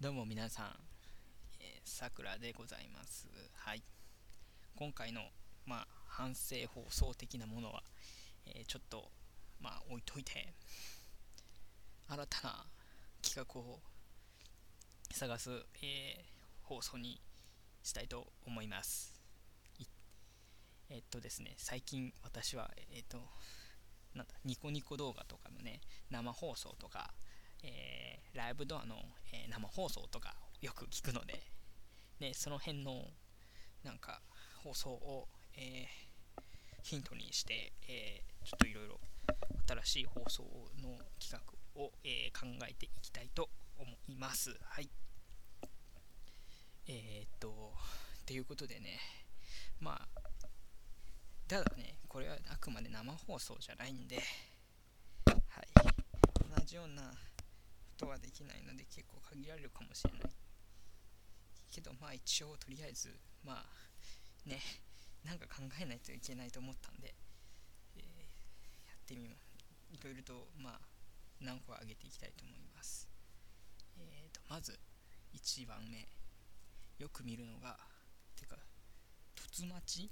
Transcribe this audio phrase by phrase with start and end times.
[0.00, 0.66] どうも皆さん、
[1.58, 3.26] え、さくらでございます。
[3.56, 3.82] はい。
[4.76, 5.22] 今回の、
[5.66, 7.82] まあ、反省放送的なものは、
[8.46, 9.10] えー、ちょっと、
[9.60, 10.54] まあ、置いといて、
[12.06, 12.64] 新たな
[13.20, 13.80] 企画を
[15.10, 15.50] 探す、
[15.82, 16.22] えー、
[16.62, 17.20] 放送に
[17.82, 19.20] したいと思います。
[20.90, 23.18] えー、っとですね、最近私は、えー、っと、
[24.14, 27.12] なんだ、ニコニコ動画とかのね、生放送とか、
[27.62, 28.96] えー、ライブドアの、
[29.32, 31.42] えー、生放送とかよく聞くので、
[32.20, 33.04] ね、その辺の
[33.84, 34.20] なんか
[34.62, 36.46] 放送を、えー、
[36.82, 39.00] ヒントにして、えちょっといろいろ
[39.68, 40.42] 新しい放送
[40.82, 44.56] の企画を、え考えていきたいと思います。
[44.62, 44.90] はい。
[46.86, 47.74] えっと、
[48.26, 48.98] ということでね、
[49.80, 50.20] まあ、
[51.46, 54.16] ただね、これはあくまで生放送じゃないんで、
[55.26, 55.68] はい、
[56.56, 57.12] 同じような
[57.98, 60.30] ことはできないので結構限られるかもしれない。
[61.70, 63.10] けどまあ一応とりあえず
[63.44, 64.62] まあね
[65.26, 67.12] なんか考えないといけないと思ったんで、
[67.96, 69.50] えー、やってみます。
[69.90, 70.80] いろいろとまあ
[71.40, 73.08] 何個上げていきたいと思います。
[73.98, 74.78] えーとまず
[75.34, 76.06] 1番目。
[77.02, 77.78] よく見るのが
[78.34, 78.56] てか
[79.36, 80.10] 突待ち？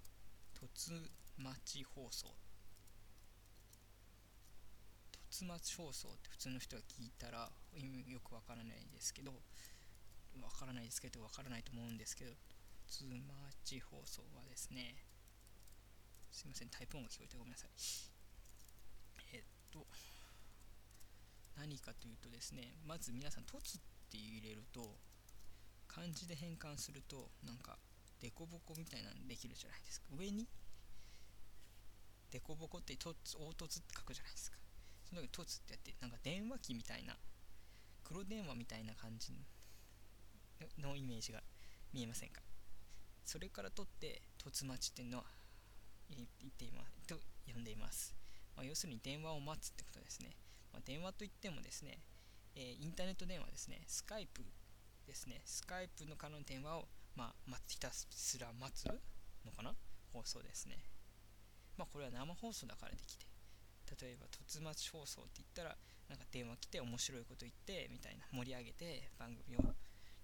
[0.55, 1.03] 突
[1.37, 2.35] 待ち放送。
[5.37, 7.53] 突待放送って普通の人が聞いたら
[8.09, 9.33] よくわからないですけど
[10.41, 12.33] わからないですけどわからないと思うんですけど
[12.89, 13.21] 突待
[13.63, 14.97] ち放送はですね
[16.33, 17.71] すいませんタイプ音が聞こえてごめんなさい。
[19.37, 19.85] えっと
[21.61, 23.61] 何かというとですねまず皆さん突っ
[24.09, 24.97] て入れると
[25.87, 27.77] 漢字で変換するとなんか
[28.23, 30.07] デコボコみたいなのできるじゃないですか。
[30.17, 30.49] 上に
[32.33, 33.13] デコボコって凹
[33.53, 34.57] 凸って書くじゃないですか。
[35.09, 37.17] その時凸ってやってなんか電話機みたいな
[38.05, 39.33] 黒電話みたいな感じ
[40.81, 41.41] のイメージが
[41.93, 42.41] 見えませんか？
[43.25, 45.25] それから取って凸待ちっていうのは
[46.09, 47.17] 言っていますと
[47.53, 48.15] 呼んでいます、
[48.57, 50.37] まあ、要するに電話を待つってことですね、
[50.73, 51.99] まあ、電話といってもですね、
[52.55, 53.83] えー、インターネット電話ですね。
[53.87, 54.43] スカイプ
[55.07, 55.43] ですね。
[55.45, 59.75] スカイプの可能電話を、まあ、待ひたすら待つのかな？
[60.13, 60.79] 放送ですね。
[61.77, 63.26] まあこれは生放送だからできて
[64.01, 65.77] 例えば突待放送って言ったら
[66.09, 69.75] なんか電話来て面白いこと言ってみたいな盛り上げて番組をっ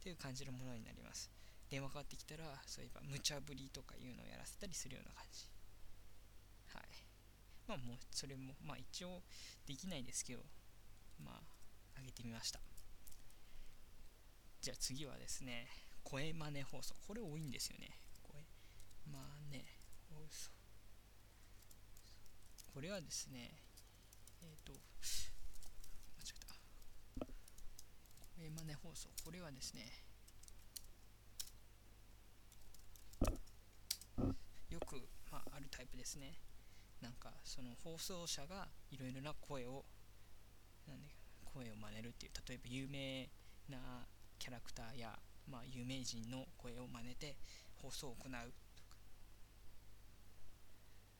[0.02, 1.30] ていう感じのものになります。
[1.70, 5.48] 電話かかってきたらそういえば無茶ぶりとかいうのをやらせたりするような感じ。
[6.74, 6.82] はい。
[7.66, 9.22] まあもうそれもまあ一応
[9.66, 10.42] できないですけど
[11.24, 12.60] まあ上げてみました。
[14.60, 15.68] じゃあ次はですね
[16.04, 16.94] 声真似放送。
[17.06, 17.98] これ多いんですよね。
[18.22, 18.44] 声
[19.06, 19.18] 真
[19.50, 19.64] 似
[20.10, 20.61] 放送。
[22.72, 23.52] これはですね、
[24.40, 26.46] えっ、ー、と、間違え
[27.20, 27.26] た。
[28.40, 29.92] えー、マネ放送、これはですね、
[34.70, 36.40] よく、まあ、あるタイプですね。
[37.02, 39.84] なんか、その放送者がいろいろな声を、
[40.88, 41.10] なんで、
[41.44, 43.28] 声を真似るっていう、例えば有名
[43.68, 44.06] な
[44.38, 47.36] キャラクターや、まあ、有名人の声を真似て
[47.82, 48.96] 放送を行うとか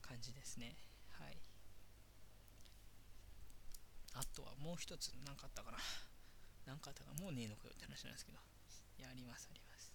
[0.00, 0.91] 感じですね。
[1.22, 1.38] はい。
[4.15, 5.78] あとはもう一つ何かあったかな。
[6.66, 8.38] 何かあったかもうねえのかよって話なんですけど。
[8.99, 9.93] やりますあります。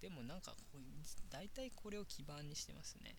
[0.00, 0.80] でもなんかこう
[1.28, 3.16] 大体これを基盤にしてますね。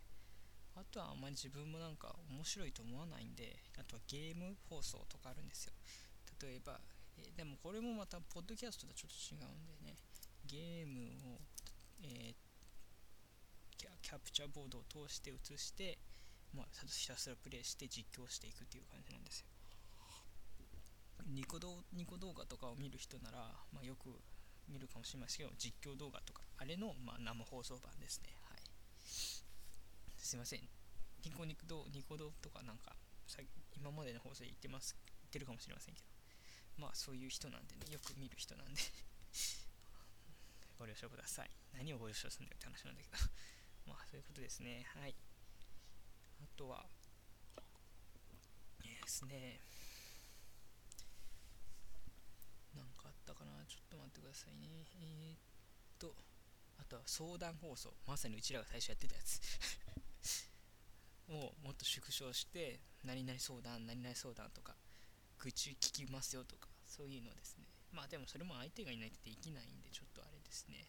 [0.75, 5.74] あとはあんまり自分もなんか面白いと思わないんであとはゲーム放送とかあるんですよ。
[6.41, 6.80] 例えば
[7.18, 9.97] えでもこれもまたポッドキャストとはちょっと違うんでね。
[10.46, 11.40] ゲームを、
[12.01, 12.35] えー、
[14.01, 15.97] キャプチャーボードを通して映して、
[16.53, 19.47] まあ、ひたすらプレイして実況していくっていう感じなんですよ。
[21.29, 23.38] ニコ動ニコ動画とかを見る人なら、
[23.72, 24.09] まあ、よく
[24.67, 28.34] 見るかもしれませんけど、実況動画とか、あれの、まあ、生放送版ですね。
[28.50, 28.59] はい。
[30.18, 30.62] すいません。
[31.23, 32.95] ニコニコ動ニコ動とかなんか、
[33.78, 36.07] 今までの放送で言ってます、言ってるかもしれませんけど、
[36.78, 38.81] まあそういう人なんでね、よく見る人なんで
[40.77, 41.51] ご了承ください。
[41.74, 43.18] 何をご了承するんだよって話なんだけど
[44.41, 44.85] ですね。
[44.99, 45.13] はい。
[46.41, 46.85] あとは、
[48.81, 49.59] ですね、
[52.75, 53.51] なんかあったかな？
[53.67, 54.67] ちょっと待ってくださいね。
[54.97, 55.38] えー、っ
[55.99, 56.15] と、
[56.79, 57.93] あとは相談放送。
[58.07, 59.39] まさにうちらが最初やってたやつ
[61.29, 64.75] をもっと縮小して、何々相談、何々相談とか、
[65.39, 67.65] 愚痴聞きますよとか、そういうのですね。
[67.91, 70.88] まあでもそれも相手がいないとできないんで、ちょっとあれですね。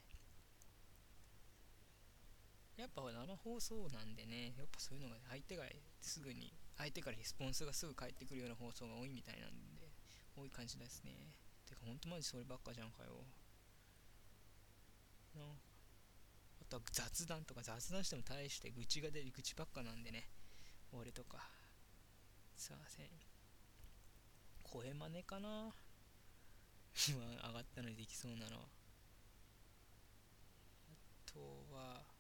[2.77, 5.65] やっぱ生放送なんでね、やっぱそういうのが相手が
[6.01, 9.93] すぐに、相手からレスポンスがすぐ返ってくるような放送が多いみたいなんで、
[10.37, 11.13] 多い感じですね。
[11.69, 13.25] てかほんとマジそればっかじゃんかよ。
[15.37, 20.29] なあとは雑談とか雑談しても大して愚痴が出る愚痴ばっかなんでね。
[20.93, 21.39] 俺とか。
[22.57, 23.07] すいません。
[24.63, 25.75] 声真似かな。
[27.09, 28.61] 今上がったのにできそうなのあ
[31.25, 31.41] と
[31.75, 32.12] は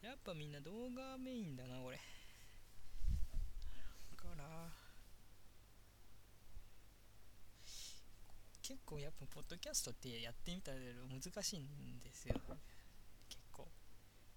[0.00, 1.98] やっぱみんな動画メインだなこれ。
[4.18, 4.68] から
[8.62, 10.78] 結構やっぱポッドキャストってやってみたら
[11.08, 12.34] 難しいんですよ。
[13.28, 13.66] 結構。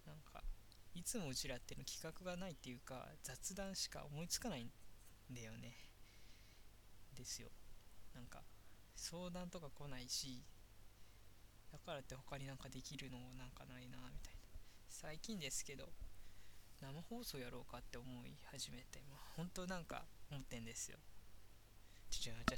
[0.05, 0.41] なんか
[0.95, 4.71] いつもうちらっての企画がないっていうか雑談しか思いつかないん
[5.29, 5.75] だよね。
[7.13, 7.49] ですよ。
[8.15, 8.41] なんか
[8.95, 10.43] 相談とか来ないし
[11.71, 14.30] だからって他になんかできるのもなんかないなみたいな。
[14.91, 15.87] 最近ですけど
[16.81, 20.97] 生放送やろうかって思い始めて、まあ、本当なんか思ってんですよ。
[22.09, 22.57] ちょちょ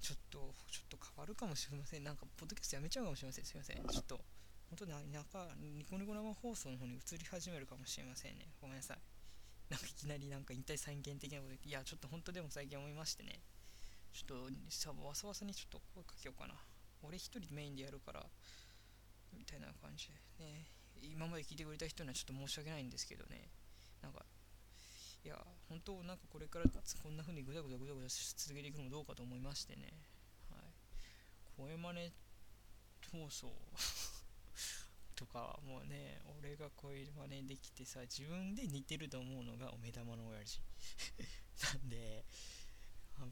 [0.00, 0.38] ちょっと
[0.70, 2.04] ちょっと変わるかもしれません。
[2.04, 3.44] なんかポッドキャストやめちゃうかもしれません。
[3.46, 3.76] すいません。
[3.86, 4.20] ちょっと
[4.68, 8.48] 本当ななんかニコニコ生放送の方に移り始めるかもしれませんね。
[8.60, 8.98] ごめんなさい。
[9.70, 13.40] なんかいきなりなんか引退再現的なこといやちょっと本当でも最近思いましてね。
[14.12, 16.54] ちょっとさわさわさにちょっと声かけようかな。
[17.06, 18.24] 俺一人メインでやるから
[19.32, 20.08] みたいな感じ。
[20.38, 20.66] でね
[21.02, 23.48] 今まで聞いてくれた人にはちょっと申し訳ないんですけどね。
[24.02, 24.24] なんか
[25.24, 25.36] いや
[25.68, 29.92] 本当なんかこれからこんな風にぐだぐだぐだぐだ続けていくのもどうかと思いましてね。
[30.50, 30.60] はい。
[31.56, 32.12] 声真似
[33.12, 33.52] 放送
[35.14, 40.60] とかもうね俺が声真似できてさ自分で似てると思うのがお目玉の親父。
[41.62, 42.24] なんで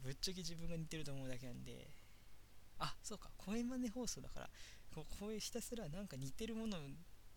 [0.01, 1.91] ぶっちゃけ自分が似てると思うだけなんで
[2.79, 3.29] あそうか。
[3.37, 4.49] 声真似放送だから
[4.93, 6.77] こう声ひたすらなんか似てるもの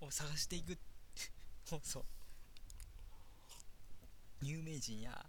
[0.01, 0.79] を探していく。
[1.71, 2.05] 放送。
[4.43, 5.27] 有名人や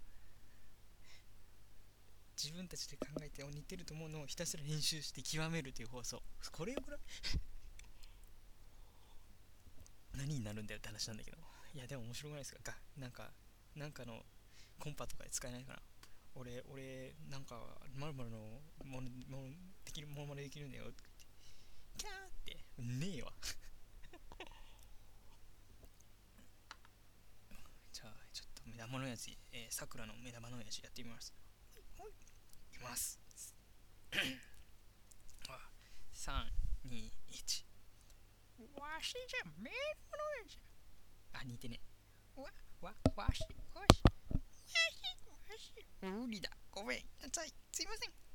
[2.36, 6.22] 自分たちで考えて似てると思うのをひたすら練習して極めるという放送。
[6.52, 6.96] これよこれ
[10.14, 11.38] 何になるんだよって話なんだけど。
[11.74, 12.62] いやでも面白くないですか？
[12.72, 13.30] かなんか
[13.74, 14.24] なんかの
[14.78, 15.82] コンパとかで使えないかな。
[16.34, 17.60] 俺俺なんか
[17.94, 18.24] まるの
[18.84, 19.48] ものもの
[19.88, 21.02] できるものまねできるんだよって。
[21.96, 22.58] キャーって。
[22.76, 23.32] ねえわ。
[27.90, 31.32] じゃあちょっと目玉のやつえさくらの目玉のやつやってみます。
[31.96, 32.12] はい。
[32.82, 33.18] ます。
[36.12, 37.64] 321
[38.76, 40.58] わしじゃ目玉のやつ
[41.32, 41.80] あ似てね。
[42.36, 42.44] わ
[42.82, 43.40] わわし
[43.72, 44.02] わし。
[44.34, 45.00] わし
[45.30, 45.72] わし。
[46.02, 46.50] 無理だ。
[46.70, 47.54] ごめんなさい。
[47.72, 48.10] すいません。
[48.10, 48.27] あ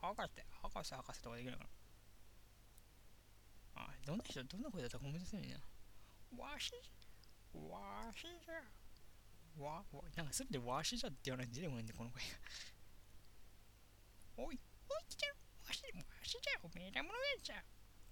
[0.00, 1.64] 博士博士博士とかできるのか
[3.74, 3.82] な？
[3.82, 5.56] あどんな人どんな声だったか思い出せないな。
[6.38, 6.72] わし
[7.52, 8.62] わしじゃ。
[9.62, 12.28] わわなんかすべてわしじゃって言わないと出てこないんでこの声が。
[14.36, 15.34] おいおい来たよ
[15.68, 17.64] わしわしじゃおめえらものやつじゃ。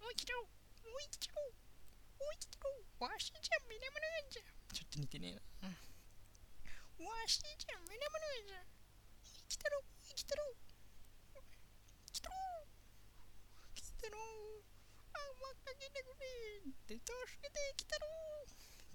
[0.05, 0.45] おい来たよ
[0.85, 1.41] おい来たよ
[2.21, 4.43] おい来たよわしじゃめらものやつじゃ。
[4.73, 5.73] ちょっと似てねえな、
[7.09, 8.65] わしじゃめらものやつじゃ。
[9.49, 9.81] 来たろ
[10.13, 10.53] 来たろ
[12.13, 12.37] 来たろ
[13.73, 14.21] 来たろ
[15.17, 16.27] あまかけてくれ
[16.69, 17.03] って助
[17.43, 18.07] けて来たろ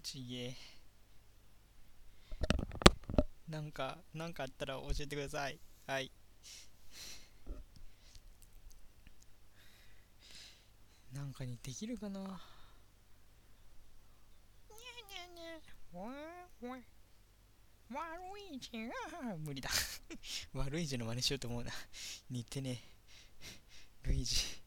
[0.04, 0.56] ちげえ
[3.50, 6.12] なんかなんかあったら教えてくださいはい
[11.14, 16.78] なんかにできるかなにゃにゃにゃわーわ
[17.92, 18.00] 悪
[18.54, 19.70] い字が無理だ
[20.54, 21.72] 悪い字の真似しようと思うな
[22.30, 22.82] 似てね
[24.04, 24.65] ルイージ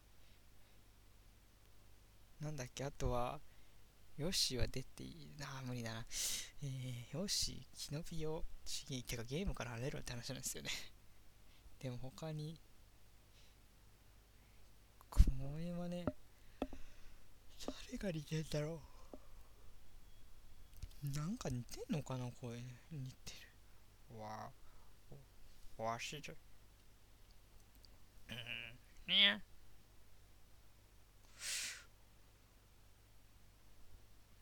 [2.41, 2.85] なんだっけ？
[2.85, 3.41] あとは
[4.17, 5.35] ヨッシーは出ていい？
[5.39, 6.07] なあ無理だな。
[6.63, 10.71] えー、ヨッシーキノピオちげてかゲームから離れろって話なんですよね。
[11.81, 12.61] でも他に
[15.11, 15.21] こ
[15.59, 16.05] れはね
[17.91, 18.83] 誰が似てんだろ
[21.03, 21.11] う？
[21.11, 22.31] なんか似てんのかな？
[22.41, 23.33] 声似て
[24.11, 24.19] る。
[24.19, 24.51] わ
[25.79, 26.35] あわしじゃ。
[28.31, 28.37] うん
[29.07, 29.43] ね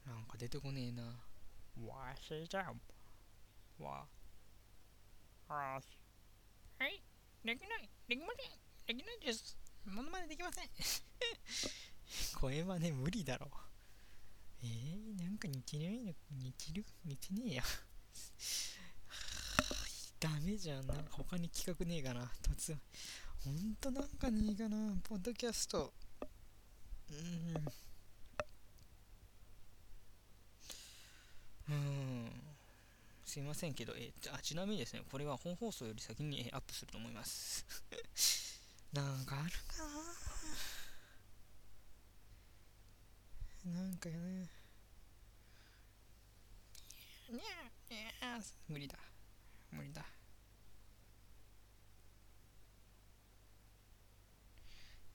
[0.04, 1.02] なんか出てこねえな。
[1.88, 2.72] わしじゃ
[3.80, 4.06] わ。
[5.48, 5.80] あ
[6.78, 7.02] はい。
[7.44, 7.88] できない。
[8.08, 8.50] できません。
[8.86, 9.56] できないです。
[9.86, 10.68] ものまねできません。
[12.40, 13.48] 声真似無理だろ。
[14.62, 16.84] えー、なんか似てないの似てる？
[17.04, 17.62] 似てねえや。
[20.20, 20.94] ダメじゃんな。
[20.94, 22.26] んか他に企画ねえかな。
[22.42, 22.80] 突然。
[23.44, 24.96] ほんとなんかねえかな。
[25.02, 25.92] ポッドキャスト。
[27.10, 27.86] うん
[31.68, 32.30] うん
[33.26, 37.66] すいませんけど、えー、あちなみにですね、これは本放送より先に、えー、アップすると思います。
[38.94, 39.82] なんかあるか
[43.66, 43.72] な？
[43.74, 44.14] なんかね。
[47.28, 48.96] にゃにゃ無理だ。
[49.72, 50.06] 無理だ。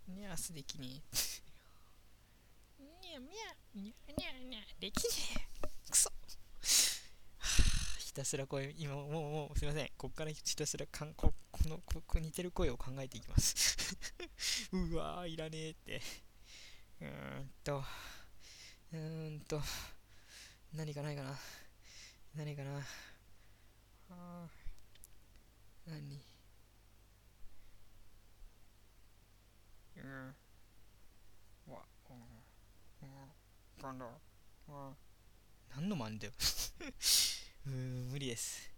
[0.10, 0.92] にゃすできねえ。
[3.08, 5.10] にゃみゃ、にゃにゃにゃ、できね
[5.48, 5.51] え。
[8.12, 9.90] ひたすら声、今もう、もう、すいません。
[9.98, 13.96] こっからひたすらかんこ、この、ここ似てる声を考えていきます
[14.74, 16.02] うわー、いらねえって。
[17.02, 17.08] うー
[17.40, 17.84] んと、
[18.92, 19.62] うーんと、
[20.74, 21.40] 何かないかな。
[22.36, 22.82] 何かな。
[24.10, 24.48] あ
[25.86, 26.22] 何？
[29.96, 30.36] うん。
[31.68, 32.18] わ、うん。
[33.90, 34.00] うん。
[34.00, 34.06] だ。
[34.68, 34.98] うん。
[35.76, 36.34] 何の真似だよ
[37.68, 38.70] うん、無理です。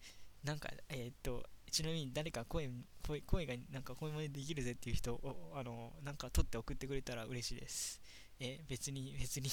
[0.44, 2.70] なんか、えー、っと、ちなみに誰か声、
[3.06, 8.02] 声声がなんか声までできるぜっていう人を、あの、なんか撮って送ってくれたら嬉しいです。
[8.40, 9.50] え、別に、別に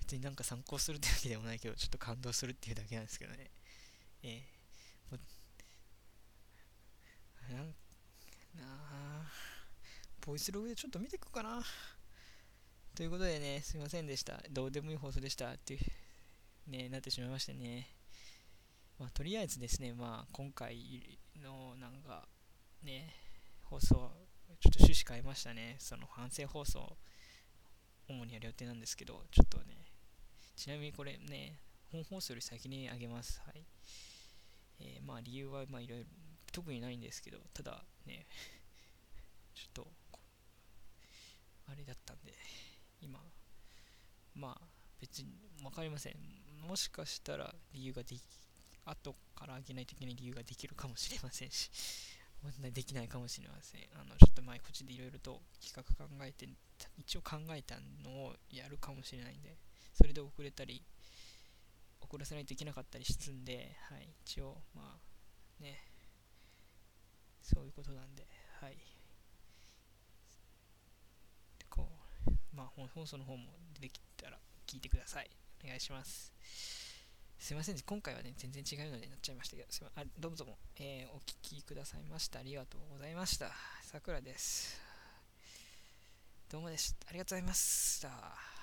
[0.00, 3.50] 別になんか参考するってわけでもないけど、ちょっと感動するっていうだけなんですけどね。
[4.22, 5.18] えー、も
[7.50, 7.74] なんな
[8.62, 9.32] あ、
[10.26, 11.62] ボイスログでちょっと見ていくかな。
[12.94, 14.42] ということでね、すいませんでした。
[14.50, 17.99] どうでもいい放送でしたっていう、ね、なってしまいましてね。
[19.00, 22.28] まあ、とりあえずですね、まあ、今回のなんか、
[22.82, 23.14] ね、
[23.62, 25.76] 放送、ちょっと趣旨変えましたね。
[25.78, 26.98] その反省放送、
[28.06, 29.86] 主にやる予定なんですけど、ちょっとね、
[30.54, 31.56] ちなみにこれね、
[31.90, 33.40] 本放送より先にあげます。
[33.46, 33.64] はい。
[34.80, 36.04] えー、まあ理由はまあいろいろ
[36.52, 38.26] 特にないんですけど、ただね、
[39.54, 39.88] ちょっと、
[41.68, 42.34] あれだったんで、
[43.00, 43.18] 今、
[44.34, 44.66] まあ
[45.00, 46.16] 別に分かりません。
[46.68, 48.20] もしかしたら理由ができ
[48.84, 51.70] 後からあげないといけない理由ができるかもしれませんし、
[52.72, 53.82] できないかもしれません。
[53.94, 56.48] あの、ちょっと前、こっちでいろいろと企画考えて、
[56.98, 59.56] 一応考えたのをやるかもしれないんで、
[59.92, 60.82] それで遅れたり、
[62.00, 65.84] 遅らせないといけなかったりするんで、はい、一応、まあ、ね、
[67.42, 68.26] そういうことなんで、
[68.60, 68.76] はい。
[71.68, 71.88] こ
[72.26, 75.30] う、まあ、放送の方も出てきたら聞いてください。
[75.64, 76.32] お願いします。
[77.40, 82.40] すいません、今回はね、全然違うのでなっちゃいましたけど、すいまあどうもどうも、えー、お聞きくださいました。
[82.40, 83.50] ありがとうございました。
[83.82, 84.78] さくらです。
[86.50, 87.08] どうもでした。
[87.08, 88.59] ありがとうございました。